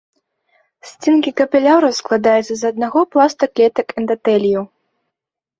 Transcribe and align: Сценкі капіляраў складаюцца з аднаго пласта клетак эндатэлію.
Сценкі 0.91 1.33
капіляраў 1.41 1.91
складаюцца 1.99 2.53
з 2.63 2.71
аднаго 2.71 2.99
пласта 3.17 3.43
клетак 3.55 3.87
эндатэлію. 4.03 4.61